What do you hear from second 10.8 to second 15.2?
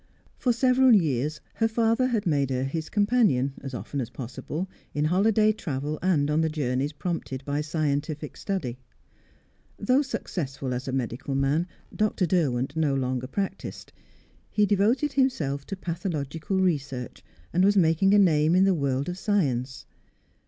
a medical man, Dr. Derwent no longer practised; he devoted